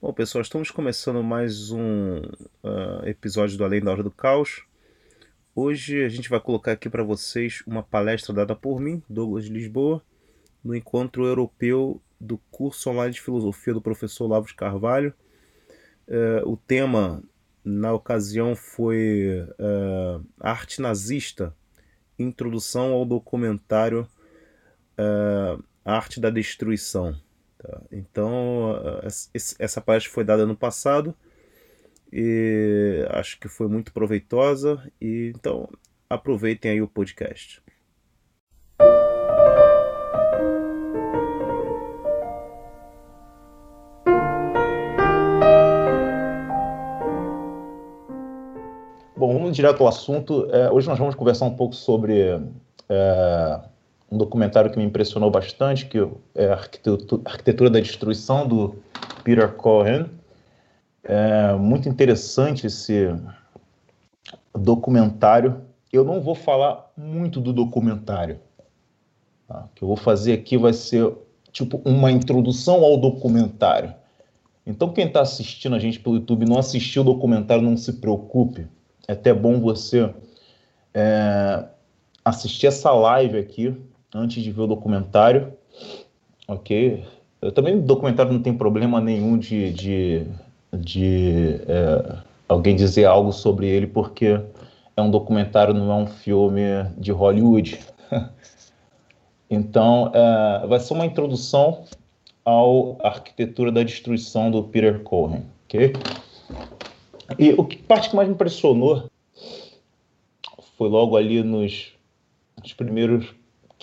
[0.00, 2.18] Bom, pessoal, estamos começando mais um
[2.62, 4.62] uh, episódio do Além da Hora do Caos.
[5.56, 9.50] Hoje a gente vai colocar aqui para vocês uma palestra dada por mim, Douglas de
[9.50, 10.00] Lisboa,
[10.62, 15.12] no encontro europeu do curso online de filosofia do professor Olavo de Carvalho.
[16.06, 17.20] Uh, o tema
[17.64, 21.52] na ocasião foi uh, Arte Nazista
[22.16, 24.08] Introdução ao documentário
[25.84, 27.16] Arte da Destruição.
[27.58, 27.82] Tá?
[27.90, 28.74] Então,
[29.58, 31.14] essa palestra foi dada no passado
[32.12, 34.80] e acho que foi muito proveitosa.
[35.00, 35.68] E então,
[36.08, 37.62] aproveitem aí o podcast.
[49.16, 50.48] Bom, vamos direto ao assunto.
[50.52, 52.40] É, hoje nós vamos conversar um pouco sobre
[52.88, 53.60] é,
[54.10, 55.98] um documentário que me impressionou bastante, que
[56.34, 58.76] é a Arquitetura da Destruição, do
[59.22, 60.06] Peter Cohen.
[61.04, 63.08] É muito interessante esse
[64.54, 65.60] documentário.
[65.92, 68.40] Eu não vou falar muito do documentário.
[69.46, 69.64] Tá?
[69.64, 71.12] O que eu vou fazer aqui vai ser
[71.52, 73.94] tipo uma introdução ao documentário.
[74.66, 78.66] Então, quem está assistindo a gente pelo YouTube não assistiu o documentário, não se preocupe.
[79.06, 80.12] É até bom você
[80.92, 81.64] é,
[82.22, 83.74] assistir essa live aqui
[84.14, 85.52] antes de ver o documentário,
[86.46, 87.04] ok?
[87.40, 90.26] Eu também no documentário não tem problema nenhum de, de,
[90.72, 92.16] de é,
[92.48, 94.40] alguém dizer algo sobre ele, porque
[94.96, 96.62] é um documentário, não é um filme
[96.96, 97.78] de Hollywood.
[99.48, 101.84] então, é, vai ser uma introdução
[102.44, 105.92] ao Arquitetura da Destruição do Peter Cohen, ok?
[107.38, 109.04] E o que parte que mais me impressionou
[110.78, 111.92] foi logo ali nos,
[112.62, 113.34] nos primeiros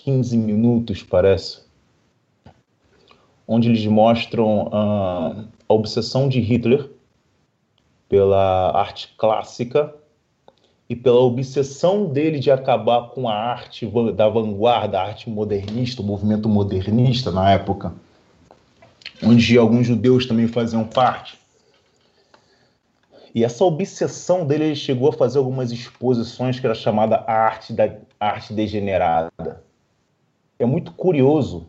[0.05, 1.61] 15 minutos, parece,
[3.47, 6.91] onde eles mostram uh, a obsessão de Hitler
[8.07, 9.91] pela arte clássica
[10.87, 16.05] e pela obsessão dele de acabar com a arte da vanguarda, a arte modernista, o
[16.05, 17.91] movimento modernista na época,
[19.23, 21.35] onde alguns judeus também faziam parte.
[23.33, 27.91] E essa obsessão dele, ele chegou a fazer algumas exposições que era chamada arte da
[28.19, 29.65] arte degenerada
[30.57, 31.67] é muito curioso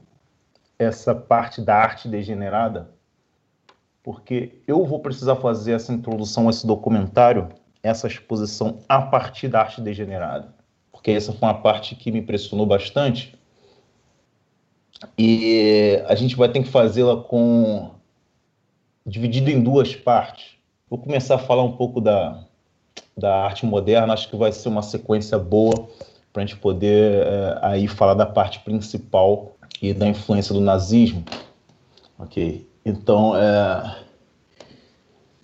[0.79, 2.91] essa parte da arte degenerada,
[4.03, 7.49] porque eu vou precisar fazer essa introdução esse documentário,
[7.83, 10.55] essa exposição a partir da arte degenerada,
[10.93, 13.37] porque essa foi uma parte que me impressionou bastante.
[15.19, 17.91] E a gente vai ter que fazê-la com
[19.05, 20.57] dividida em duas partes.
[20.89, 22.45] Vou começar a falar um pouco da,
[23.17, 25.89] da arte moderna, acho que vai ser uma sequência boa
[26.37, 31.25] para a gente poder é, aí falar da parte principal e da influência do nazismo.
[32.19, 32.71] Ok?
[32.85, 34.05] Então, é...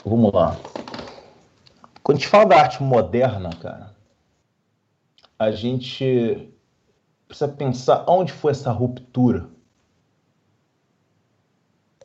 [0.04, 0.54] vamos lá.
[2.02, 3.94] Quando a gente fala da arte moderna, cara,
[5.38, 6.52] a gente
[7.26, 9.48] precisa pensar onde foi essa ruptura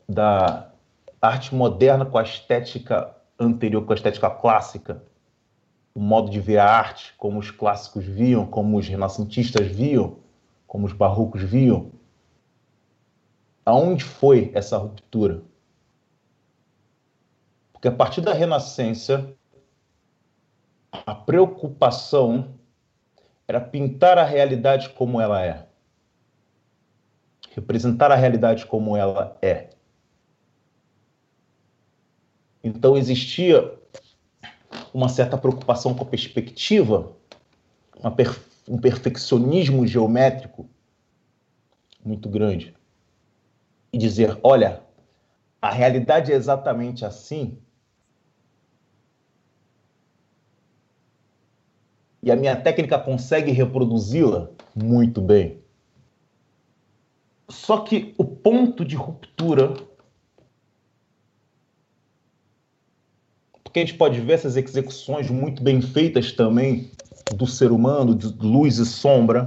[0.08, 0.70] da
[1.20, 5.02] arte moderna com a estética anterior, com a estética clássica,
[5.98, 10.18] o modo de ver a arte, como os clássicos viam, como os renascentistas viam,
[10.64, 11.90] como os barrocos viam.
[13.66, 15.42] Aonde foi essa ruptura?
[17.72, 19.34] Porque a partir da Renascença,
[20.92, 22.54] a preocupação
[23.48, 25.66] era pintar a realidade como ela é.
[27.56, 29.70] Representar a realidade como ela é.
[32.62, 33.76] Então existia
[34.92, 37.12] uma certa preocupação com a perspectiva,
[38.16, 40.68] per, um perfeccionismo geométrico
[42.04, 42.74] muito grande.
[43.92, 44.82] E dizer: olha,
[45.60, 47.58] a realidade é exatamente assim.
[52.22, 55.62] E a minha técnica consegue reproduzi-la muito bem.
[57.48, 59.72] Só que o ponto de ruptura
[63.68, 66.90] porque a gente pode ver essas execuções muito bem feitas também
[67.30, 69.44] do ser humano, de luz e sombra,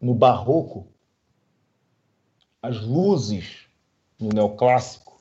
[0.00, 0.86] no barroco,
[2.62, 3.66] as luzes
[4.18, 5.20] no neoclássico.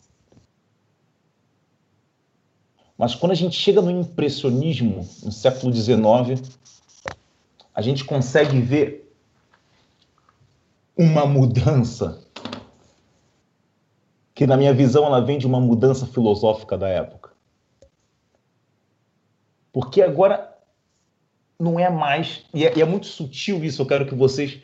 [2.98, 6.58] Mas quando a gente chega no impressionismo, no século XIX,
[7.76, 9.14] a gente consegue ver
[10.98, 12.26] uma mudança
[14.34, 17.33] que, na minha visão, ela vem de uma mudança filosófica da época.
[19.74, 20.56] Porque agora
[21.60, 22.46] não é mais.
[22.54, 24.62] E é, e é muito sutil isso, eu quero que vocês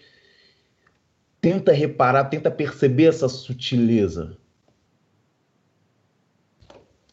[1.41, 4.37] tenta reparar, tenta perceber essa sutileza.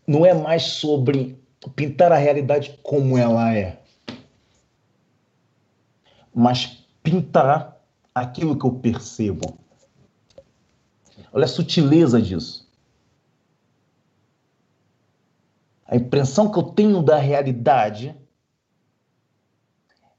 [0.06, 1.38] não é mais sobre
[1.74, 3.82] pintar a realidade como ela é,
[6.32, 7.80] mas pintar
[8.14, 9.58] aquilo que eu percebo.
[11.32, 12.65] Olha a sutileza disso.
[15.88, 18.14] A impressão que eu tenho da realidade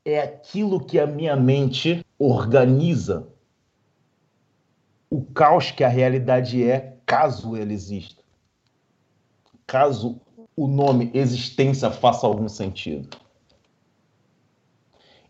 [0.06, 3.28] é aquilo que a minha mente organiza
[5.10, 8.22] o caos que a realidade é, caso ela exista.
[9.66, 10.22] Caso
[10.56, 13.18] o nome existência faça algum sentido.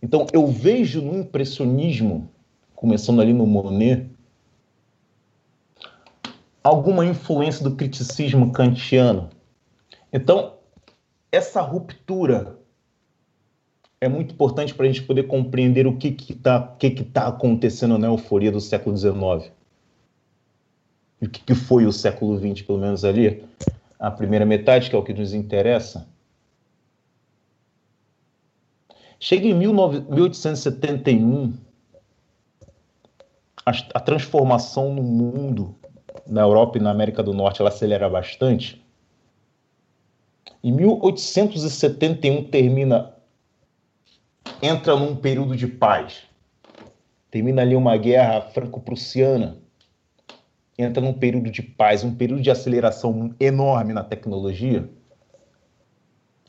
[0.01, 2.30] Então, eu vejo no impressionismo,
[2.75, 4.10] começando ali no Monet,
[6.63, 9.30] alguma influência do criticismo kantiano.
[10.17, 10.57] Então,
[11.31, 12.57] essa ruptura
[14.01, 17.99] é muito importante para a gente poder compreender o que está que que tá acontecendo
[17.99, 19.51] na euforia do século XIX.
[21.21, 23.45] E o que, que foi o século XX, pelo menos ali,
[23.99, 26.07] a primeira metade, que é o que nos interessa.
[29.19, 31.53] Chega em 1871,
[33.63, 35.75] a, a transformação no mundo,
[36.25, 38.87] na Europa e na América do Norte, ela acelera bastante.
[40.63, 43.13] Em 1871 termina,
[44.62, 46.24] entra num período de paz.
[47.30, 49.57] Termina ali uma guerra franco-prussiana.
[50.77, 54.89] Entra num período de paz, um período de aceleração enorme na tecnologia.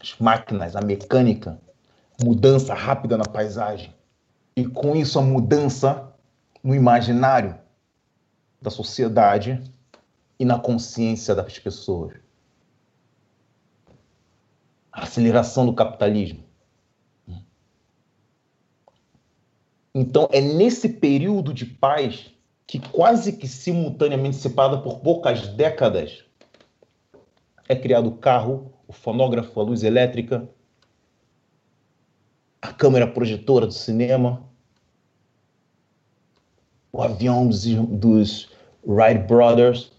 [0.00, 1.60] As máquinas, a mecânica,
[2.22, 3.94] mudança rápida na paisagem.
[4.56, 6.12] E com isso a mudança
[6.62, 7.56] no imaginário
[8.60, 9.62] da sociedade
[10.38, 12.27] e na consciência das pessoas.
[14.98, 16.44] A aceleração do capitalismo.
[19.94, 22.32] Então, é nesse período de paz
[22.66, 26.24] que, quase que simultaneamente separada por poucas décadas,
[27.68, 30.48] é criado o carro, o fonógrafo, a luz elétrica,
[32.60, 34.48] a câmera projetora do cinema,
[36.92, 38.50] o avião dos, dos
[38.84, 39.92] Wright Brothers.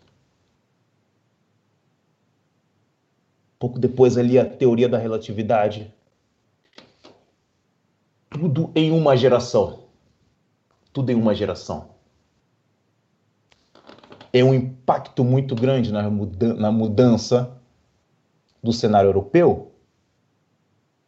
[3.60, 5.94] Pouco depois ali a teoria da relatividade.
[8.30, 9.84] Tudo em uma geração.
[10.94, 11.90] Tudo em uma geração.
[14.32, 17.60] É um impacto muito grande na, muda na mudança
[18.64, 19.74] do cenário europeu,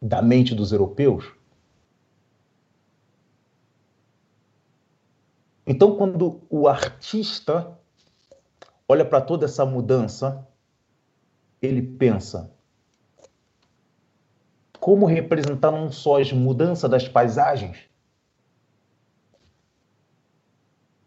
[0.00, 1.32] da mente dos europeus.
[5.66, 7.78] Então, quando o artista
[8.88, 10.46] olha para toda essa mudança,
[11.62, 12.52] ele pensa:
[14.78, 17.78] como representar não só as mudanças das paisagens,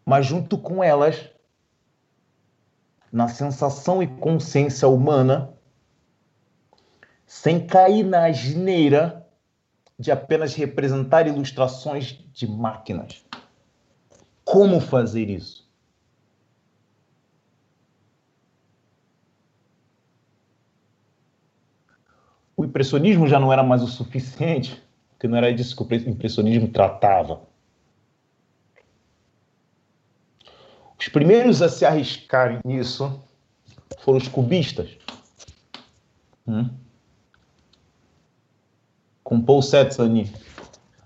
[0.04, 1.30] mas junto com elas,
[3.12, 5.52] na sensação e consciência humana,
[7.26, 9.26] sem cair na asneira
[9.98, 13.24] de apenas representar ilustrações de máquinas
[14.46, 15.65] como fazer isso.
[22.56, 26.68] O impressionismo já não era mais o suficiente, porque não era disso que o impressionismo
[26.68, 27.42] tratava.
[30.98, 33.22] Os primeiros a se arriscarem nisso
[33.98, 34.96] foram os cubistas.
[36.48, 36.70] Hum?
[39.22, 40.32] Com Paul Cetzani.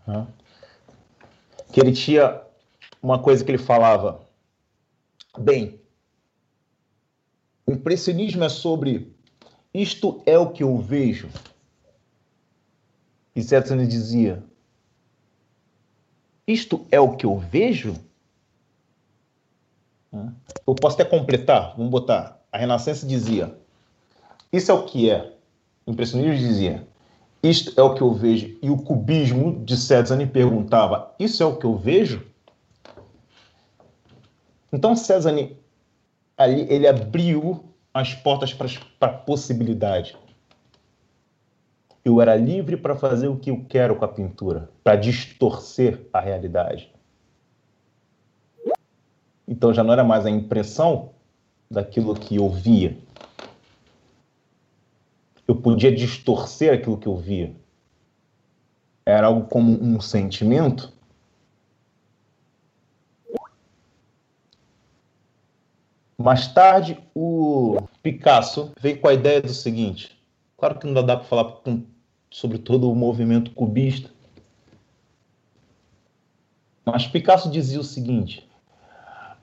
[0.06, 0.26] Hum?
[1.72, 2.40] Que ele tinha
[3.02, 4.20] uma coisa que ele falava.
[5.38, 5.80] Bem,
[7.66, 9.12] o impressionismo é sobre
[9.72, 11.28] isto é o que eu vejo.
[13.34, 14.42] E Setson dizia:
[16.46, 17.94] Isto é o que eu vejo?
[20.66, 22.40] Eu posso até completar, vamos botar.
[22.50, 23.56] A Renascença dizia:
[24.52, 25.32] Isso é o que é.
[25.86, 26.86] O impressionismo dizia:
[27.42, 28.58] Isto é o que eu vejo.
[28.60, 32.28] E o cubismo de Cézanne perguntava: Isso é o que eu vejo?
[34.72, 35.30] Então César
[36.36, 40.16] ali ele abriu as portas para a possibilidade.
[42.04, 46.20] Eu era livre para fazer o que eu quero com a pintura, para distorcer a
[46.20, 46.90] realidade.
[49.46, 51.10] Então já não era mais a impressão
[51.70, 52.96] daquilo que eu via.
[55.46, 57.52] Eu podia distorcer aquilo que eu via.
[59.04, 60.92] Era algo como um sentimento
[66.20, 70.20] Mais tarde, o Picasso veio com a ideia do seguinte:
[70.58, 71.56] claro que não dá para falar
[72.30, 74.10] sobre todo o movimento cubista,
[76.84, 78.46] mas Picasso dizia o seguinte: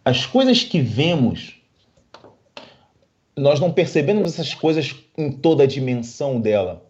[0.06, 1.60] as coisas que vemos
[3.36, 6.86] nós não percebemos essas coisas em toda a dimensão dela.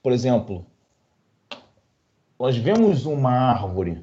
[0.00, 0.64] Por exemplo,
[2.38, 4.00] nós vemos uma árvore,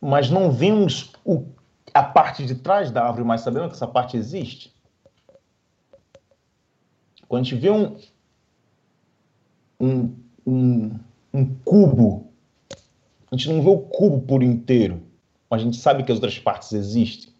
[0.00, 1.44] mas não vemos o,
[1.92, 4.74] a parte de trás da árvore, mas sabemos que essa parte existe.
[7.28, 7.96] Quando a gente vê um,
[9.78, 10.16] um,
[10.46, 10.98] um,
[11.32, 12.32] um cubo,
[13.30, 15.02] a gente não vê o cubo por inteiro,
[15.48, 17.32] mas a gente sabe que as outras partes existem.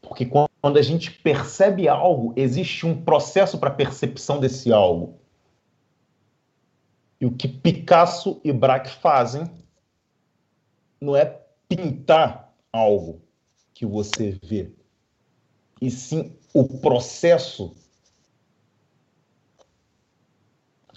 [0.00, 5.18] Porque quando a gente percebe algo, existe um processo para a percepção desse algo.
[7.20, 9.44] E o que Picasso e Braque fazem
[11.00, 13.20] não é pintar algo
[13.74, 14.72] que você vê,
[15.80, 17.74] e sim o processo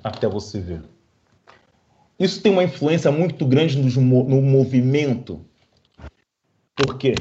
[0.04, 0.84] até você ver.
[2.18, 5.46] Isso tem uma influência muito grande no, no movimento.
[6.76, 7.16] Por quê?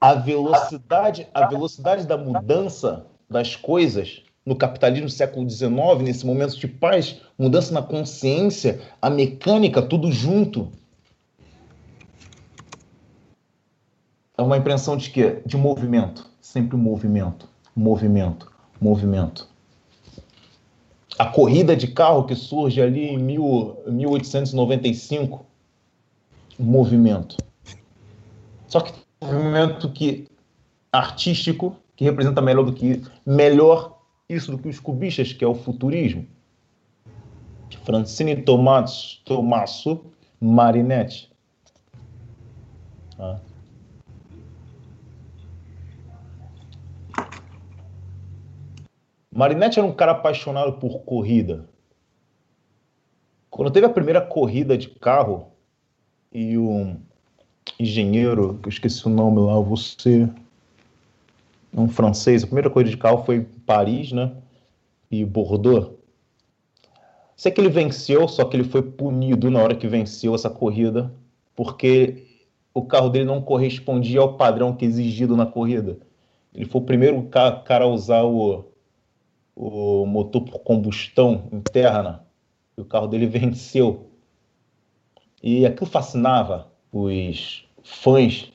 [0.00, 5.72] a velocidade, a velocidade da mudança das coisas no capitalismo do século XIX,
[6.02, 10.70] nesse momento de paz, mudança na consciência, a mecânica, tudo junto.
[14.38, 15.42] É uma impressão de quê?
[15.44, 16.30] De movimento.
[16.40, 19.48] Sempre movimento, movimento, movimento.
[21.18, 25.44] A corrida de carro que surge ali em mil, 1895,
[26.56, 27.36] movimento.
[28.68, 30.28] Só que movimento que
[30.92, 33.95] artístico que representa melhor do que melhor
[34.28, 36.26] isso do que os cubistas, que é o futurismo.
[37.84, 40.04] Francine Tomasso, Tomasso
[40.40, 41.30] Marinetti.
[43.18, 43.38] Ah.
[49.32, 51.68] Marinetti era um cara apaixonado por corrida.
[53.50, 55.52] Quando teve a primeira corrida de carro
[56.32, 57.00] e um
[57.78, 60.28] engenheiro, que eu esqueci o nome lá, você,
[61.72, 64.32] um francês, a primeira corrida de carro foi Paris, né?
[65.10, 65.92] E Bordeaux.
[67.36, 71.12] Sei que ele venceu, só que ele foi punido na hora que venceu essa corrida,
[71.54, 72.26] porque
[72.72, 75.98] o carro dele não correspondia ao padrão que é exigido na corrida.
[76.54, 78.64] Ele foi o primeiro cara a usar o,
[79.54, 82.24] o motor por combustão interna,
[82.76, 84.10] e o carro dele venceu.
[85.42, 88.50] E aquilo fascinava os fãs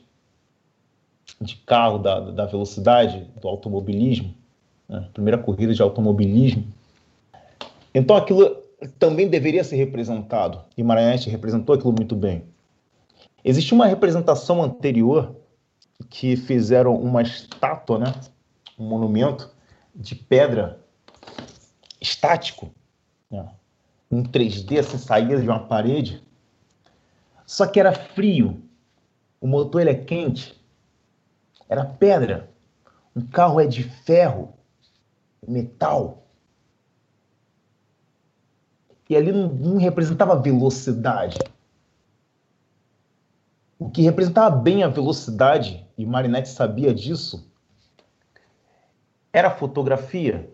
[1.39, 4.33] de carro da, da velocidade, do automobilismo,
[4.88, 5.07] né?
[5.13, 6.65] primeira corrida de automobilismo.
[7.93, 8.57] Então aquilo
[9.00, 12.43] também deveria ser representado, e Maranhete representou aquilo muito bem.
[13.43, 15.35] Existe uma representação anterior
[16.09, 18.13] que fizeram uma estátua, né?
[18.77, 19.50] um monumento
[19.95, 20.79] de pedra
[22.00, 22.71] estático,
[23.29, 23.47] né?
[24.11, 26.21] um 3D assim, saída de uma parede,
[27.45, 28.61] só que era frio,
[29.41, 30.61] o motor ele é quente.
[31.72, 32.50] Era pedra.
[33.16, 34.54] Um carro é de ferro,
[35.48, 36.28] metal.
[39.10, 41.40] E ali não, não representava velocidade.
[43.80, 47.50] O que representava bem a velocidade, e Marinetti sabia disso,
[49.32, 50.51] era a fotografia.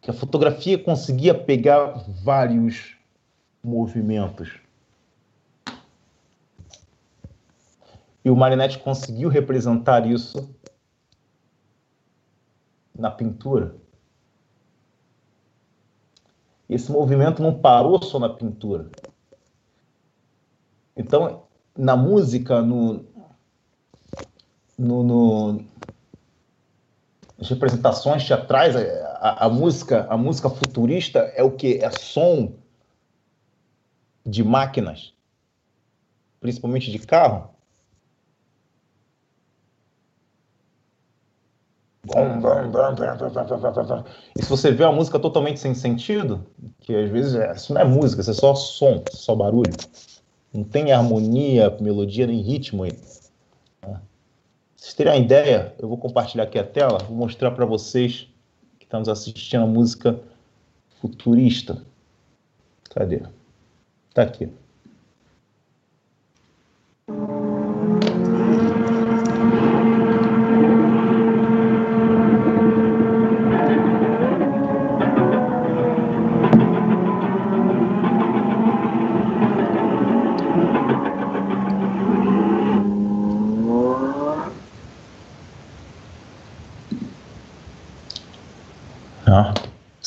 [0.00, 2.96] Que a fotografia conseguia pegar vários
[3.60, 4.67] movimentos.
[8.24, 10.54] E o Marinetti conseguiu representar isso
[12.94, 13.76] na pintura.
[16.68, 18.90] Esse movimento não parou só na pintura.
[20.96, 21.44] Então,
[21.76, 23.06] na música, no,
[24.76, 25.64] no, no
[27.38, 31.78] nas representações teatrais, a, a, música, a música futurista é o que?
[31.78, 32.52] É som
[34.26, 35.14] de máquinas,
[36.40, 37.54] principalmente de carro.
[44.36, 46.44] E se você vê a música totalmente sem sentido,
[46.80, 49.72] que às vezes é, isso não é música, isso é só som, só barulho.
[50.52, 52.92] Não tem harmonia, melodia nem ritmo aí.
[53.80, 54.00] Pra
[54.76, 58.28] vocês terem uma ideia, eu vou compartilhar aqui a tela, vou mostrar para vocês
[58.78, 60.18] que estamos assistindo a música
[61.00, 61.82] futurista.
[62.90, 63.22] Cadê?
[64.14, 64.50] Tá aqui.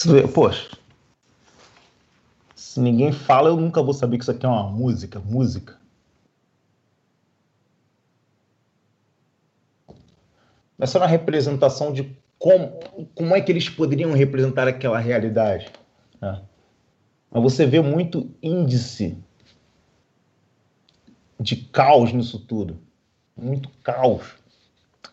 [0.06, 0.70] Vê, poxa,
[2.56, 5.20] se ninguém fala, eu nunca vou saber que isso aqui é uma música.
[5.20, 5.80] Música.
[10.80, 12.80] Essa era uma representação de como,
[13.14, 15.70] como é que eles poderiam representar aquela realidade.
[16.20, 16.42] Né?
[17.30, 19.18] Mas você vê muito índice
[21.40, 22.80] de caos nisso tudo.
[23.36, 24.36] Muito caos.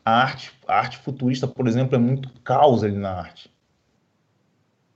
[0.04, 3.50] A arte, a arte futurista, por exemplo, é muito caos ali na arte.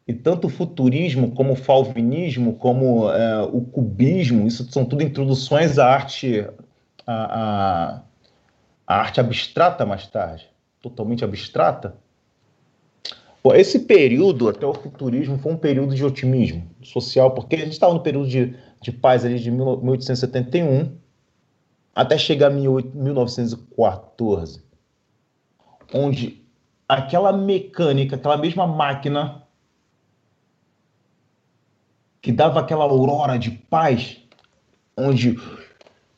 [0.07, 5.79] E tanto o futurismo, como o falvinismo, como é, o cubismo, isso são tudo introduções
[5.79, 6.45] à arte,
[7.07, 8.03] à, à,
[8.87, 10.49] à arte abstrata mais tarde,
[10.81, 11.97] totalmente abstrata.
[13.45, 17.73] Bom, esse período, até o futurismo, foi um período de otimismo social, porque a gente
[17.73, 20.97] estava no período de, de paz ali de 1871
[21.95, 24.63] até chegar a 1914,
[25.93, 26.43] onde
[26.89, 29.42] aquela mecânica, aquela mesma máquina
[32.23, 34.19] que dava aquela aurora de paz,
[34.97, 35.37] onde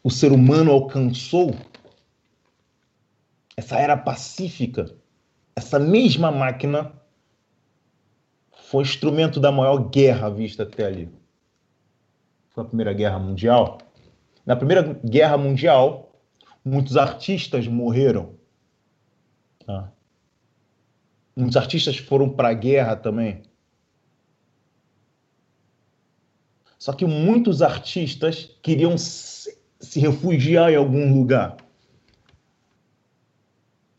[0.03, 1.57] o ser humano alcançou
[3.57, 4.95] essa era pacífica,
[5.57, 6.93] essa mesma máquina
[8.69, 11.09] foi instrumento da maior guerra vista até ali.
[12.51, 13.79] Foi a Primeira Guerra Mundial.
[14.45, 16.13] Na Primeira Guerra Mundial,
[16.65, 18.35] muitos artistas morreram.
[19.67, 19.89] Ah.
[21.37, 23.43] Muitos artistas foram para a guerra também.
[26.85, 29.59] Só que muitos artistas queriam se,
[29.97, 31.57] refugiar em algum lugar.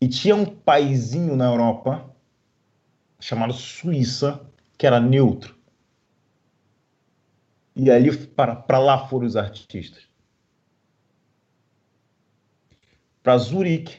[0.00, 2.08] E tinha um paizinho na Europa
[3.18, 4.40] chamado Suíça
[4.78, 5.58] que era neutro.
[7.74, 10.04] E ali para, para lá foram os artistas.
[13.20, 13.96] Para Zurique.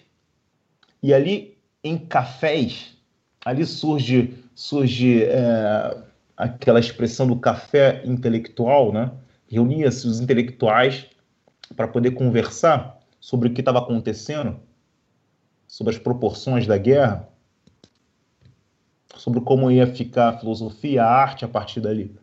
[1.03, 2.97] E ali em cafés,
[3.43, 6.06] ali surge surge é,
[6.37, 9.11] aquela expressão do café intelectual, né?
[9.49, 11.07] Reunia-se os intelectuais
[11.75, 14.59] para poder conversar sobre o que estava acontecendo,
[15.67, 17.27] sobre as proporções da guerra,
[19.15, 22.15] sobre como ia ficar a filosofia, a arte a partir dali.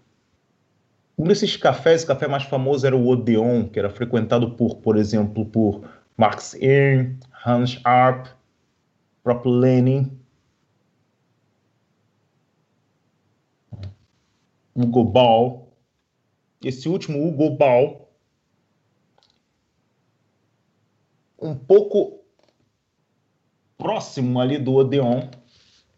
[1.19, 4.97] Um desses cafés, o café mais famoso era o Odeon, que era frequentado por, por
[4.97, 5.83] exemplo, por
[6.17, 8.27] Marx Ern, Hans Arp,
[9.23, 10.11] próprio Lenin,
[14.75, 15.69] Hugo Ball.
[16.63, 18.09] Esse último Hugo Ball,
[21.41, 22.25] um pouco
[23.77, 25.29] próximo ali do Odeon,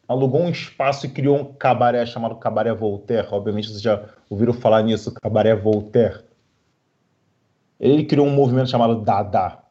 [0.09, 3.29] alugou um espaço e criou um cabaré chamado Cabaré Voltaire.
[3.31, 6.25] Obviamente vocês já ouviram falar nisso, Cabaré Voltaire.
[7.79, 9.62] Ele criou um movimento chamado Dada.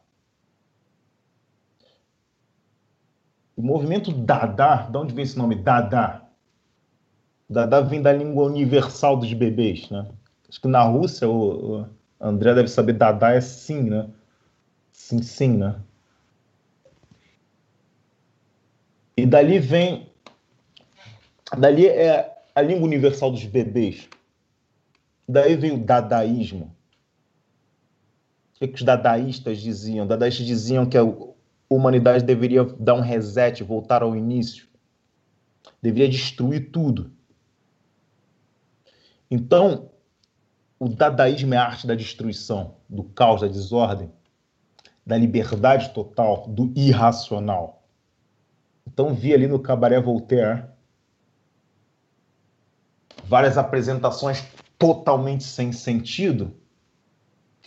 [3.55, 6.24] O movimento Dada, de onde vem esse nome Dada?
[7.49, 10.07] Dada vem da língua universal dos bebês, né?
[10.49, 14.09] Acho que na Rússia o, o André deve saber Dada é sim, né?
[14.91, 15.79] Sim, sim, né?
[19.17, 20.09] E dali vem.
[21.57, 24.09] Dali é a língua universal dos bebês.
[25.27, 26.75] Daí vem o dadaísmo.
[28.55, 30.07] O que, que os dadaístas diziam?
[30.07, 31.03] Dadaístas diziam que a
[31.69, 34.67] humanidade deveria dar um reset, voltar ao início.
[35.81, 37.14] Deveria destruir tudo.
[39.35, 39.89] Então,
[40.79, 44.09] o dadaísmo é a arte da destruição, do caos, da desordem,
[45.05, 47.83] da liberdade total, do irracional.
[48.87, 50.63] Então, vi ali no Cabaré Voltaire
[53.25, 54.41] várias apresentações
[54.79, 56.53] totalmente sem sentido,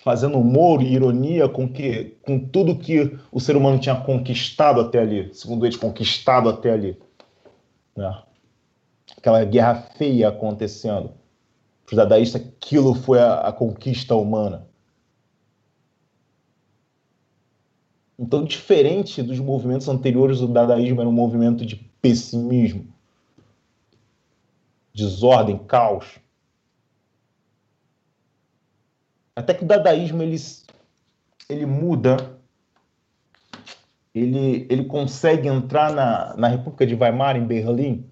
[0.03, 5.01] fazendo humor e ironia com que com tudo que o ser humano tinha conquistado até
[5.01, 6.99] ali, segundo eles, conquistado até ali.
[7.95, 8.23] Né?
[9.19, 11.19] Aquela guerra feia acontecendo
[11.89, 14.69] para os dadaístas, aquilo foi a, a conquista humana.
[18.19, 22.93] Então, diferente dos movimentos anteriores, o dadaísmo era um movimento de pessimismo,
[24.95, 26.19] desordem, caos.
[29.35, 30.37] Até que o dadaísmo ele,
[31.49, 32.39] ele muda,
[34.15, 38.05] ele, ele consegue entrar na, na República de Weimar, em Berlim,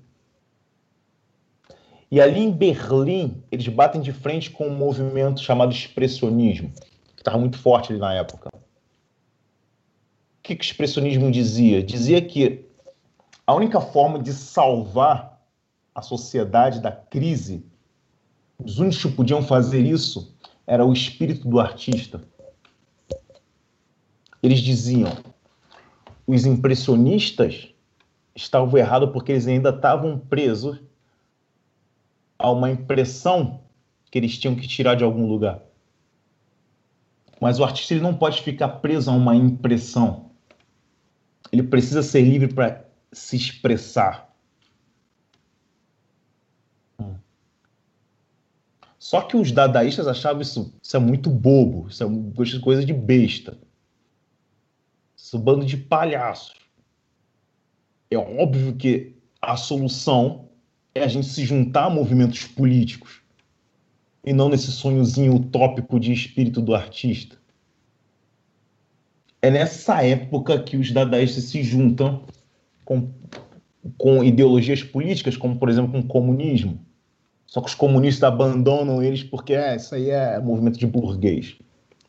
[2.10, 6.72] e ali em Berlim, eles batem de frente com um movimento chamado expressionismo,
[7.14, 8.48] que estava muito forte ali na época.
[8.54, 8.60] O
[10.42, 11.82] que, que o expressionismo dizia?
[11.82, 12.64] Dizia que
[13.44, 15.36] a única forma de salvar
[15.92, 17.66] a sociedade da crise,
[18.58, 22.22] os únicos que podiam fazer isso era o espírito do artista.
[24.40, 25.10] Eles diziam:
[26.24, 27.74] os impressionistas
[28.34, 30.80] estavam errados porque eles ainda estavam presos
[32.38, 33.60] a uma impressão
[34.10, 35.62] que eles tinham que tirar de algum lugar.
[37.40, 40.30] Mas o artista ele não pode ficar preso a uma impressão.
[41.52, 44.26] ele precisa ser livre para se expressar.
[48.98, 53.56] Só que os dadaístas achavam isso, isso é muito bobo, isso é coisa de besta.
[55.16, 56.56] Isso é um bando de palhaços.
[58.10, 60.45] É óbvio que a solução
[60.96, 63.20] é a gente se juntar a movimentos políticos
[64.24, 67.36] e não nesse sonhozinho utópico de espírito do artista.
[69.40, 72.24] É nessa época que os dadaístas se juntam
[72.84, 73.10] com,
[73.96, 76.80] com ideologias políticas, como por exemplo com o comunismo.
[77.46, 81.56] Só que os comunistas abandonam eles porque é, isso aí é movimento de burguês.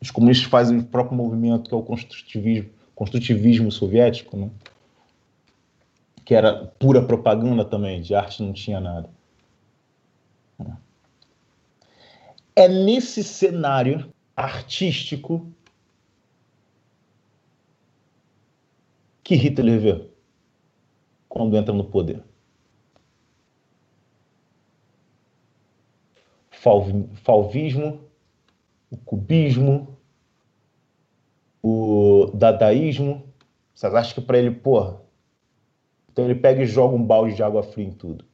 [0.00, 4.50] Os comunistas fazem o próprio movimento que é o construtivismo, construtivismo soviético, né?
[6.28, 9.08] Que era pura propaganda também, de arte não tinha nada.
[12.54, 15.50] É nesse cenário artístico
[19.24, 20.10] que Hitler vê
[21.30, 22.22] quando entra no poder.
[26.50, 28.04] Falvismo,
[28.90, 29.96] o cubismo,
[31.62, 33.26] o dadaísmo.
[33.74, 35.07] Vocês acham que para ele, porra,
[36.18, 38.24] então ele pega e joga um balde de água fria em tudo.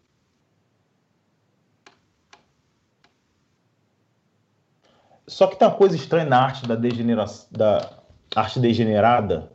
[5.27, 8.03] Só que tem uma coisa estranha na arte da degeneração, da
[8.35, 9.53] arte degenerada,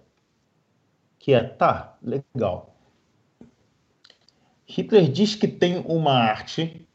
[1.18, 2.76] que é, tá, legal.
[4.68, 6.88] Hitler diz que tem uma arte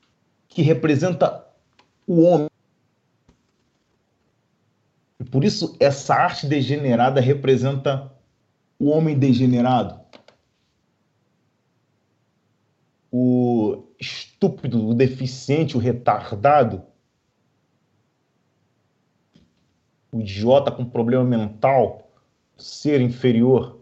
[0.46, 1.44] que representa
[2.06, 2.50] o homem.
[5.18, 8.12] E por isso essa arte degenerada representa
[8.78, 10.04] o homem degenerado.
[13.16, 13.84] O
[14.44, 16.82] estúpido, o deficiente, o retardado.
[20.12, 22.10] O idiota com problema mental,
[22.56, 23.80] ser inferior.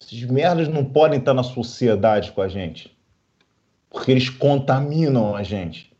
[0.00, 2.96] Esses merdas não podem estar na sociedade com a gente.
[3.88, 5.92] Porque eles contaminam a gente.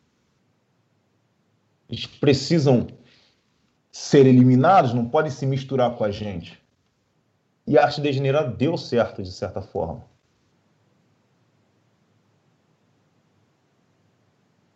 [1.88, 2.88] Eles precisam
[3.92, 6.60] ser eliminados, não podem se misturar com a gente.
[7.66, 10.04] E a arte degenerada deu certo, de certa forma.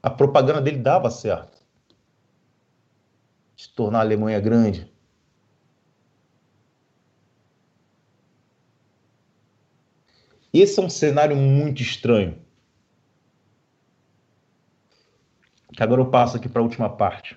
[0.03, 1.59] A propaganda dele dava certo.
[3.57, 4.93] De tornar a Alemanha grande.
[10.53, 12.39] Esse é um cenário muito estranho.
[15.77, 17.37] Agora eu passo aqui para a última parte.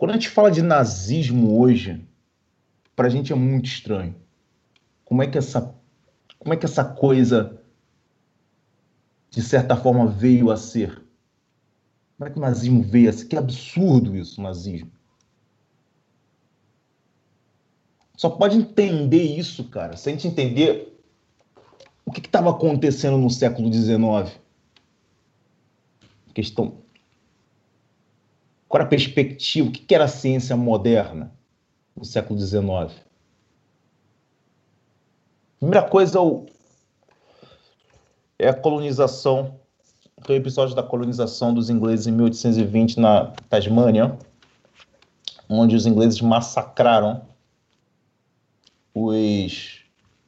[0.00, 2.02] Quando a gente fala de nazismo hoje,
[2.96, 4.16] para a gente é muito estranho.
[5.04, 5.74] Como é que essa,
[6.38, 7.62] como é que essa coisa,
[9.28, 11.04] de certa forma, veio a ser?
[12.16, 13.26] Como é que o nazismo veio a ser?
[13.26, 14.90] Que absurdo isso, o nazismo.
[18.16, 20.98] Só pode entender isso, cara, se a gente entender
[22.06, 24.40] o que estava acontecendo no século XIX.
[26.32, 26.78] Questão.
[28.70, 29.68] Qual era a perspectiva?
[29.68, 31.32] O que era a ciência moderna
[31.96, 32.96] no século XIX?
[35.58, 36.20] Primeira coisa
[38.38, 39.58] é a colonização.
[40.24, 44.16] Tem o episódio da colonização dos ingleses em 1820 na Tasmânia,
[45.48, 47.22] onde os ingleses massacraram
[48.94, 49.80] os,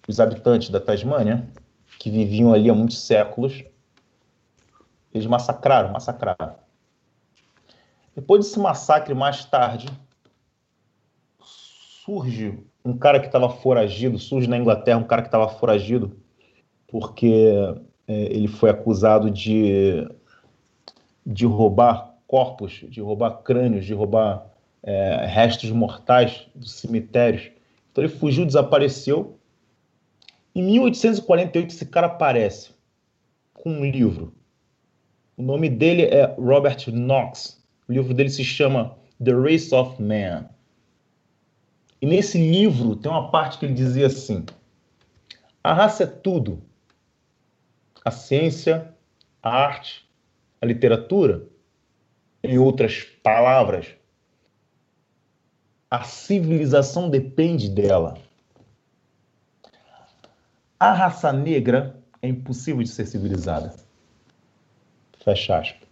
[0.09, 1.49] os habitantes da Tasmânia,
[1.97, 3.63] que viviam ali há muitos séculos,
[5.15, 6.62] eles massacraram, massacraram.
[8.15, 9.89] Depois desse massacre, mais tarde,
[12.05, 16.17] surge um cara que estava foragido, surge na Inglaterra um cara que estava foragido,
[16.89, 17.55] porque
[18.07, 20.07] é, ele foi acusado de,
[21.25, 24.47] de roubar corpos, de roubar crânios, de roubar
[24.83, 27.51] é, restos mortais dos cemitérios.
[27.91, 29.39] Então ele fugiu, desapareceu.
[30.55, 32.73] Em 1848 esse cara aparece
[33.55, 34.35] com um livro.
[35.37, 37.62] O nome dele é Robert Knox.
[37.93, 40.49] O livro dele se chama The Race of Man.
[42.01, 44.47] E nesse livro tem uma parte que ele dizia assim:
[45.63, 46.63] a raça é tudo.
[48.03, 48.95] A ciência,
[49.43, 50.09] a arte,
[50.59, 51.47] a literatura,
[52.43, 53.95] em outras palavras,
[55.91, 58.17] a civilização depende dela.
[60.81, 63.75] A raça negra é impossível de ser civilizada.
[65.23, 65.92] Fecha aspas.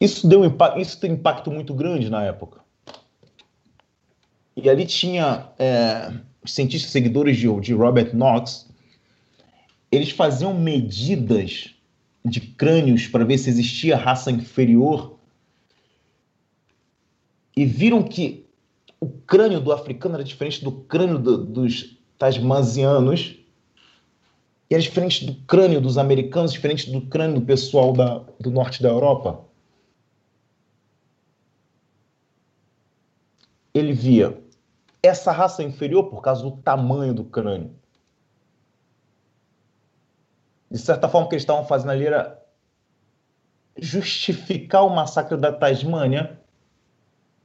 [0.00, 2.60] Isso deu um isso tem impacto muito grande na época.
[4.56, 6.12] E ali tinha é,
[6.44, 8.68] cientistas seguidores de, de Robert Knox,
[9.90, 11.74] eles faziam medidas
[12.24, 15.18] de crânios para ver se existia raça inferior
[17.56, 18.46] e viram que
[19.00, 23.36] o crânio do africano era diferente do crânio do, dos tasmasianos
[24.70, 28.82] e era diferente do crânio dos americanos, diferente do crânio do pessoal da, do norte
[28.82, 29.47] da Europa.
[33.78, 34.38] Ele via
[35.02, 37.74] essa raça inferior por causa do tamanho do crânio.
[40.70, 42.40] De certa forma, o que eles estavam fazendo ali era
[43.80, 46.40] justificar o massacre da Tasmânia,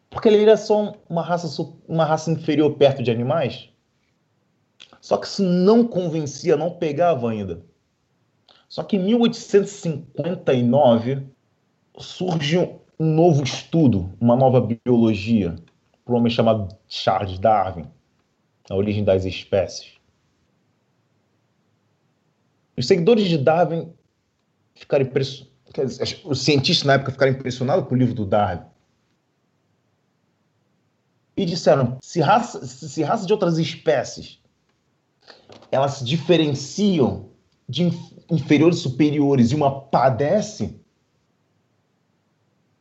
[0.10, 3.70] porque ele era só uma raça, uma raça inferior perto de animais.
[5.00, 7.64] Só que isso não convencia, não pegava ainda.
[8.68, 11.28] Só que em 1859
[11.98, 15.56] surge um novo estudo, uma nova biologia,
[16.04, 17.86] por um homem chamado Charles Darwin,
[18.70, 19.94] a origem das espécies.
[22.78, 23.94] Os seguidores de Darwin
[24.76, 25.54] ficaram impressionados,
[26.26, 28.66] os cientistas na época ficaram impressionados com o livro do Darwin.
[31.36, 34.44] E disseram, se raça, se raça de outras espécies
[35.72, 37.30] elas se diferenciam
[37.68, 37.92] de
[38.30, 40.80] inferiores e superiores e uma padece,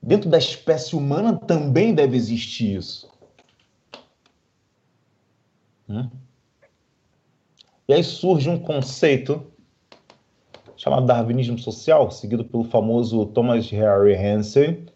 [0.03, 3.11] dentro da espécie humana também deve existir isso.
[5.93, 6.09] Hum?
[7.87, 9.47] E aí surge um conceito
[10.75, 14.87] chamado darwinismo social, seguido pelo famoso Thomas Harry Hansen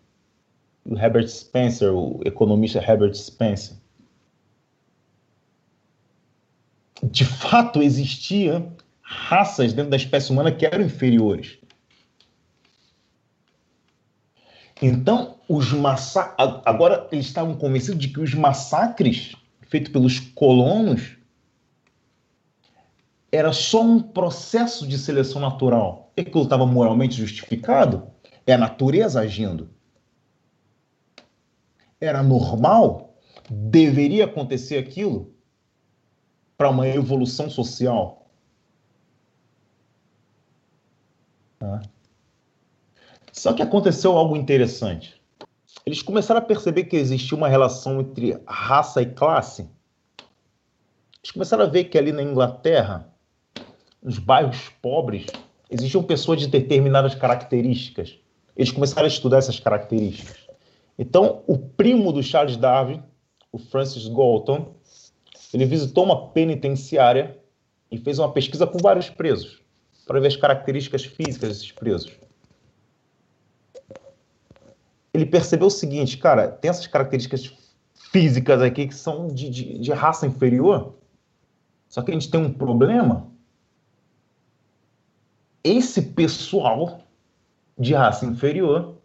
[0.86, 3.76] e o Herbert Spencer, o economista Herbert Spencer.
[7.02, 8.66] De fato, existia
[9.02, 11.58] raças dentro da espécie humana que eram inferiores.
[14.80, 16.34] Então, os massa...
[16.64, 19.36] agora eles estavam convencidos de que os massacres
[19.68, 21.16] feitos pelos colonos
[23.30, 26.12] era só um processo de seleção natural.
[26.16, 28.10] E aquilo estava moralmente justificado?
[28.46, 29.68] É a natureza agindo.
[32.00, 33.14] Era normal?
[33.50, 35.34] Deveria acontecer aquilo
[36.56, 38.26] para uma evolução social?
[43.32, 45.15] Só que aconteceu algo interessante.
[45.86, 49.68] Eles começaram a perceber que existia uma relação entre raça e classe.
[51.22, 53.16] Eles começaram a ver que ali na Inglaterra
[54.06, 55.26] nos bairros pobres,
[55.68, 58.16] existiam pessoas de determinadas características.
[58.56, 60.46] Eles começaram a estudar essas características.
[60.96, 63.02] Então, o primo do Charles Darwin,
[63.50, 64.76] o Francis Galton,
[65.52, 67.36] ele visitou uma penitenciária
[67.90, 69.60] e fez uma pesquisa com vários presos
[70.06, 72.12] para ver as características físicas desses presos.
[75.16, 77.52] Ele percebeu o seguinte, cara, tem essas características
[77.94, 80.94] físicas aqui que são de, de, de raça inferior,
[81.88, 83.30] só que a gente tem um problema
[85.66, 87.00] esse pessoal
[87.76, 88.96] de raça inferior,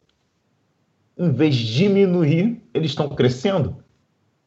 [1.18, 3.84] em vez de diminuir, eles estão crescendo.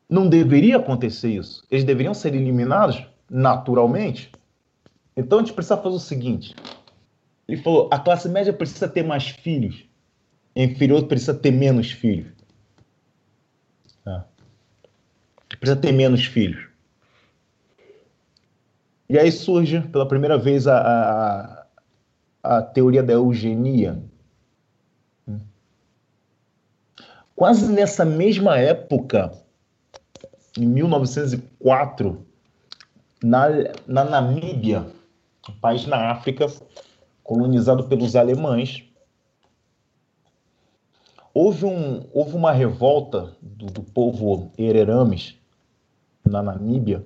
[0.09, 1.65] Não deveria acontecer isso.
[1.71, 4.31] Eles deveriam ser eliminados naturalmente.
[5.17, 6.55] Então a gente precisa fazer o seguinte:
[7.49, 9.85] ele falou, a classe média precisa ter mais filhos,
[10.57, 12.33] inferior precisa ter menos filhos.
[14.07, 14.23] É.
[15.59, 16.69] Precisa ter menos filhos.
[19.09, 21.65] E aí surge pela primeira vez a, a
[22.45, 23.99] a teoria da eugenia.
[27.35, 29.33] Quase nessa mesma época,
[30.57, 32.25] em 1904,
[33.25, 33.49] na,
[33.89, 34.87] na Namíbia,
[35.49, 36.47] um país na África,
[37.25, 38.85] colonizado pelos alemães,
[41.35, 45.37] houve, um, houve uma revolta do, do povo Hererames
[46.25, 47.05] na Namíbia.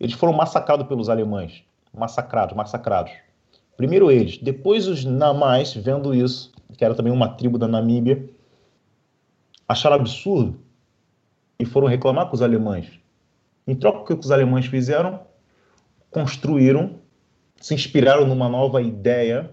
[0.00, 1.62] Eles foram massacrados pelos alemães.
[1.92, 3.12] Massacrados, massacrados.
[3.76, 8.28] Primeiro eles, depois os Namais, vendo isso, que era também uma tribo da Namíbia,
[9.68, 10.58] acharam absurdo
[11.58, 12.98] e foram reclamar com os alemães.
[13.66, 15.20] Em troca, o que os alemães fizeram?
[16.10, 16.98] Construíram,
[17.60, 19.50] se inspiraram numa nova ideia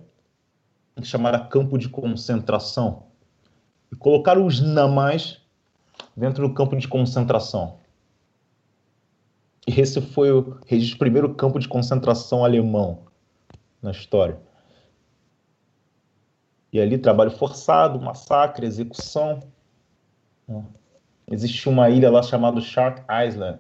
[1.04, 3.07] chamada campo de concentração
[3.92, 5.42] e colocaram os Namais
[6.16, 7.80] dentro do campo de concentração.
[9.68, 13.04] E esse foi o, o primeiro campo de concentração alemão
[13.82, 14.40] na história.
[16.72, 19.42] E ali trabalho forçado, massacre, execução.
[21.30, 23.60] Existe uma ilha lá chamada Shark Island,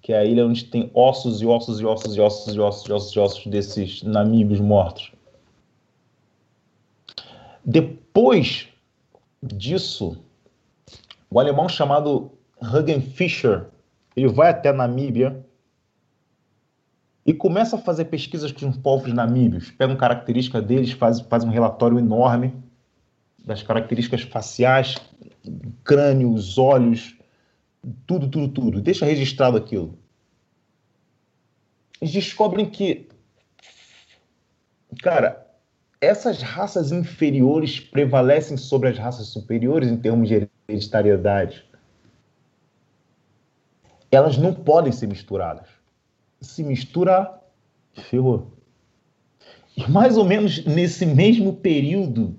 [0.00, 2.86] que é a ilha onde tem ossos e ossos e ossos e ossos e ossos
[2.86, 5.12] e ossos, e ossos desses namíbios mortos.
[7.64, 8.71] Depois
[9.42, 10.22] disso,
[11.30, 13.66] o alemão chamado Hagen Fischer,
[14.14, 15.44] ele vai até Namíbia
[17.24, 21.50] e começa a fazer pesquisas com os povos namíbios, pegam características deles, faz, faz um
[21.50, 22.54] relatório enorme
[23.44, 24.96] das características faciais,
[25.84, 27.16] crânio, os olhos,
[28.06, 28.80] tudo, tudo, tudo.
[28.80, 29.98] Deixa registrado aquilo.
[32.00, 33.08] Eles descobrem que,
[35.00, 35.41] cara,
[36.02, 41.64] essas raças inferiores prevalecem sobre as raças superiores em termos de hereditariedade.
[44.10, 45.68] Elas não podem ser misturadas
[46.42, 47.40] se misturar,
[47.94, 48.52] ferrou.
[49.76, 52.36] E mais ou menos nesse mesmo período,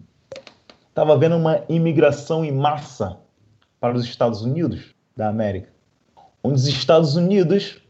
[0.90, 3.18] estava havendo uma imigração em massa
[3.80, 5.70] para os Estados Unidos da América.
[6.44, 7.82] Onde os Estados Unidos,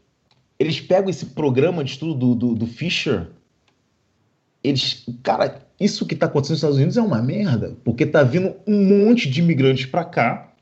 [0.58, 3.28] eles pegam esse programa de estudo do, do, do Fisher,
[4.62, 8.54] eles, cara, isso que está acontecendo nos Estados Unidos é uma merda, porque tá vindo
[8.66, 10.52] um monte de imigrantes para cá,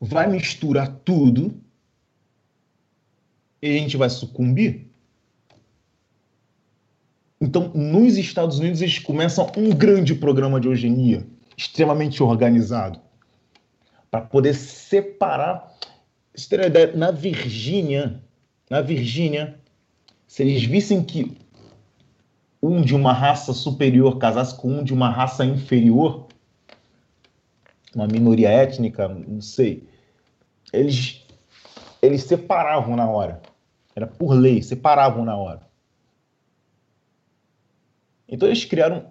[0.00, 1.60] vai misturar tudo,
[3.60, 4.86] e a gente vai sucumbir?
[7.40, 13.00] Então, nos Estados Unidos, eles começam um grande programa de eugenia, extremamente organizado,
[14.10, 15.76] para poder separar.
[16.34, 18.22] Você tem uma ideia, na Virgínia,
[18.70, 19.58] na Virgínia,
[20.26, 21.36] se eles vissem que
[22.62, 26.26] um de uma raça superior casasse com um de uma raça inferior,
[27.94, 29.88] uma minoria étnica, não sei,
[30.72, 31.24] eles
[32.00, 33.40] eles separavam na hora.
[33.94, 35.62] Era por lei, separavam na hora.
[38.28, 39.06] Então eles criaram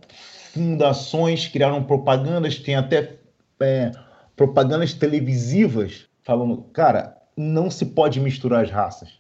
[0.53, 3.17] fundações, criaram propagandas, tem até
[3.59, 3.91] é,
[4.35, 9.19] propagandas televisivas falando, cara, não se pode misturar as raças.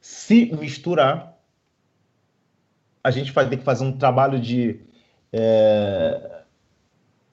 [0.00, 1.35] Se misturar,
[3.06, 4.80] a gente vai ter que fazer um trabalho de,
[5.32, 6.42] é,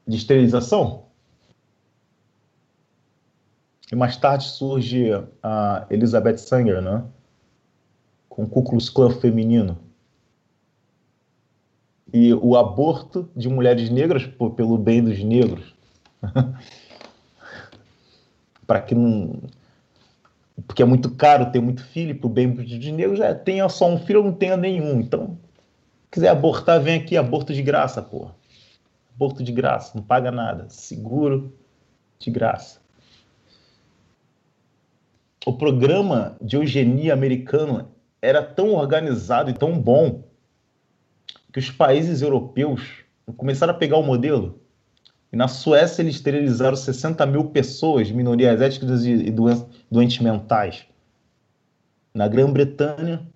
[0.07, 1.07] de esterilização.
[3.91, 5.09] E mais tarde surge
[5.41, 7.03] a Elizabeth Sanger, né?
[8.29, 9.79] com o Ku Klux feminino.
[12.13, 15.73] E o aborto de mulheres negras pô, pelo bem dos negros.
[18.67, 19.41] para que não.
[20.67, 23.89] Porque é muito caro ter muito filho, para o bem dos negros, é, tenha só
[23.89, 24.99] um filho ou não tenha nenhum.
[24.99, 25.35] Então,
[26.13, 28.33] quiser abortar, vem aqui, aborto de graça, porra.
[29.13, 30.69] Aborto de graça, não paga nada.
[30.69, 31.53] Seguro
[32.17, 32.83] de graça
[35.45, 37.89] o programa de eugenia americano
[38.21, 40.23] era tão organizado e tão bom
[41.51, 43.03] que os países europeus
[43.37, 44.59] começaram a pegar o modelo.
[45.31, 49.31] E na Suécia eles esterilizaram 60 mil pessoas, minorias étnicas e
[49.91, 50.85] doentes mentais.
[52.13, 53.27] Na Grã-Bretanha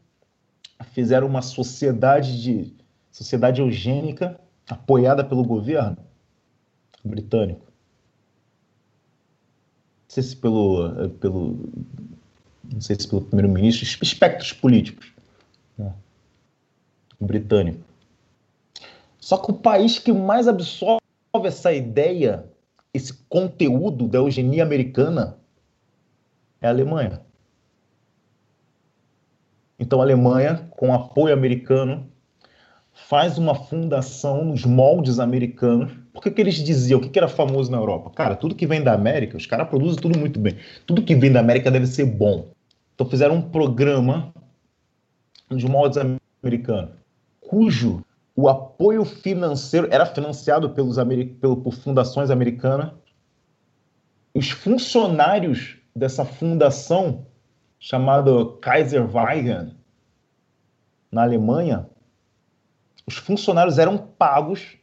[0.85, 2.73] fizeram uma sociedade de
[3.11, 5.97] sociedade eugênica apoiada pelo governo
[7.03, 7.67] britânico
[10.07, 11.69] não sei se pelo, pelo
[12.63, 15.11] não sei se pelo primeiro-ministro, espectros políticos
[15.77, 15.93] né,
[17.19, 17.83] britânico.
[19.19, 21.01] Só que o país que mais absorve
[21.43, 22.45] essa ideia,
[22.93, 25.37] esse conteúdo da eugenia americana,
[26.61, 27.21] é a Alemanha.
[29.79, 32.07] Então a Alemanha, com apoio americano,
[32.91, 35.91] faz uma fundação nos moldes americanos.
[36.11, 36.99] Porque que eles diziam?
[36.99, 38.09] O que, que era famoso na Europa?
[38.09, 40.55] Cara, tudo que vem da América, os caras produzem tudo muito bem.
[40.85, 42.49] Tudo que vem da América deve ser bom.
[42.95, 44.33] Então fizeram um programa
[45.51, 45.99] de moldes
[46.43, 46.91] americanos,
[47.39, 48.03] cujo
[48.35, 50.97] o apoio financeiro era financiado pelos
[51.39, 52.91] pelo, por fundações americanas.
[54.33, 57.26] Os funcionários dessa fundação,
[57.79, 59.75] chamada Kaiserweisen,
[61.11, 61.89] na Alemanha,
[63.05, 64.77] os funcionários eram pagos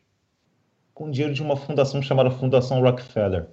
[0.94, 3.46] com dinheiro de uma fundação chamada Fundação Rockefeller.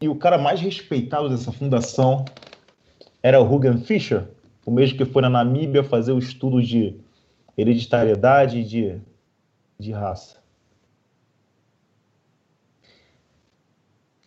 [0.00, 2.24] E o cara mais respeitado dessa fundação
[3.22, 4.28] era o Hugan Fisher,
[4.64, 6.98] o mesmo que foi na Namíbia fazer o estudo de
[7.56, 9.00] hereditariedade de,
[9.78, 10.39] de raça.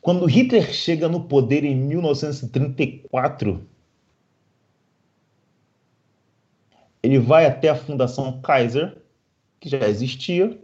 [0.04, 3.66] Quando Hitler chega no poder em 1934,
[7.02, 9.02] ele vai até a Fundação Kaiser,
[9.62, 10.62] que já existia,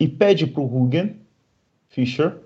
[0.00, 1.20] e pede para o Hugen
[1.90, 2.38] Fischer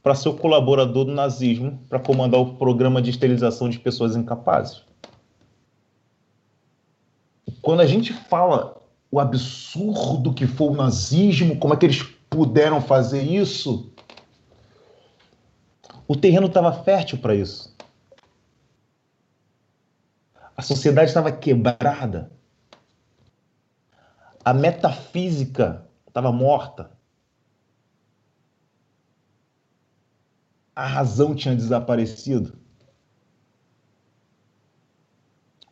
[0.00, 4.84] para ser o colaborador do nazismo para comandar o programa de esterilização de pessoas incapazes.
[7.60, 12.80] Quando a gente fala o absurdo que foi o nazismo, como é que eles puderam
[12.80, 13.92] fazer isso,
[16.08, 17.72] o terreno estava fértil para isso.
[20.56, 22.32] A sociedade estava quebrada.
[24.44, 26.90] A metafísica estava morta.
[30.74, 32.58] A razão tinha desaparecido.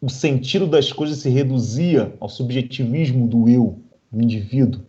[0.03, 4.85] o sentido das coisas se reduzia ao subjetivismo do eu, do indivíduo.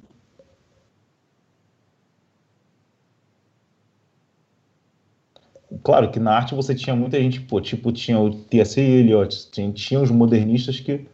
[5.83, 8.79] Claro que na arte você tinha muita gente, pô, tipo, tinha o T.S.
[8.79, 11.05] Eliot, tinha, tinha os modernistas que.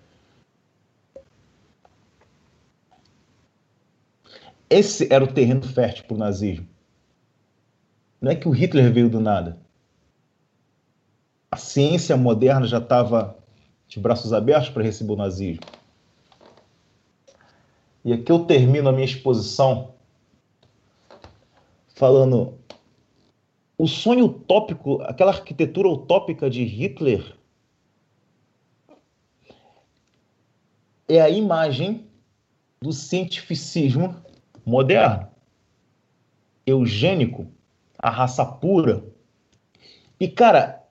[4.69, 6.67] Esse era o terreno fértil para o nazismo.
[8.21, 9.57] Não é que o Hitler veio do nada.
[11.49, 13.35] A ciência moderna já estava
[13.87, 15.63] de braços abertos para receber o nazismo.
[18.05, 19.95] E aqui eu termino a minha exposição
[21.95, 22.58] falando
[23.79, 27.37] o sonho utópico, aquela arquitetura utópica de Hitler
[31.07, 32.05] é a imagem
[32.81, 34.13] do cientificismo
[34.65, 35.29] moderno,
[36.67, 37.47] eugênico,
[37.97, 39.01] a raça pura.
[40.19, 40.83] E, cara,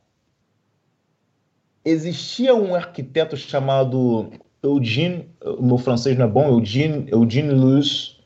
[1.84, 4.30] existia um arquiteto chamado
[4.62, 8.18] Eugene, o meu francês não é bom, Eugene, Eugene Louis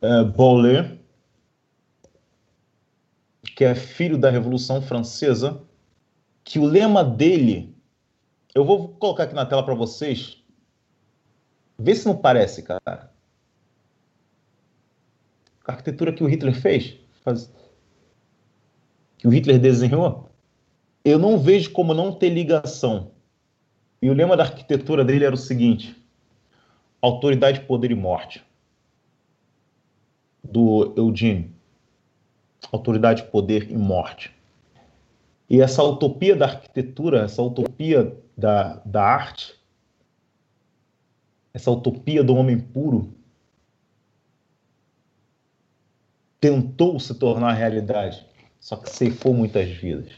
[0.00, 1.00] uh, Bolle,
[3.54, 5.62] que é filho da Revolução Francesa,
[6.42, 7.74] que o lema dele,
[8.54, 10.42] eu vou colocar aqui na tela para vocês,
[11.78, 13.12] vê se não parece, cara.
[15.66, 17.50] A arquitetura que o Hitler fez, faz...
[19.16, 20.28] que o Hitler desenhou,
[21.04, 23.12] eu não vejo como não ter ligação.
[24.02, 25.96] E o lema da arquitetura dele era o seguinte:
[27.00, 28.44] autoridade, poder e morte.
[30.42, 31.53] Do Eugene
[32.72, 34.34] autoridade, poder e morte.
[35.48, 39.54] E essa utopia da arquitetura, essa utopia da, da arte,
[41.52, 43.14] essa utopia do homem puro,
[46.40, 48.26] tentou se tornar realidade,
[48.58, 50.12] só que ceifou muitas vidas.